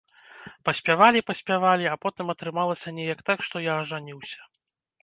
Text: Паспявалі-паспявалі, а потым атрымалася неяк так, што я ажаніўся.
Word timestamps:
Паспявалі-паспявалі, 0.69 1.85
а 1.91 1.93
потым 2.07 2.35
атрымалася 2.37 2.97
неяк 2.99 3.19
так, 3.33 3.39
што 3.51 3.55
я 3.71 3.81
ажаніўся. 3.85 4.41